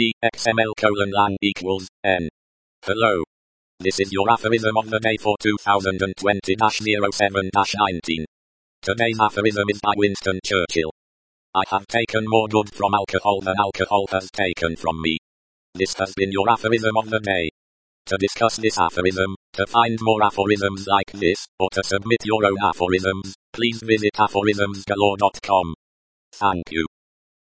[0.00, 2.30] D XML colon lang equals N.
[2.86, 3.22] Hello.
[3.80, 8.24] This is your aphorism of the day for 2020-07-19.
[8.80, 10.90] Today's aphorism is by Winston Churchill.
[11.54, 15.18] I have taken more good from alcohol than alcohol has taken from me.
[15.74, 17.50] This has been your aphorism of the day.
[18.06, 22.56] To discuss this aphorism, to find more aphorisms like this, or to submit your own
[22.64, 25.74] aphorisms, please visit aphorismsgalore.com.
[26.32, 26.86] Thank you.